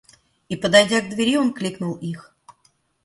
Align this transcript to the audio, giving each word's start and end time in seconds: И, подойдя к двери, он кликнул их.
И, 0.49 0.55
подойдя 0.55 1.01
к 1.01 1.09
двери, 1.11 1.37
он 1.37 1.53
кликнул 1.53 1.93
их. 1.97 2.33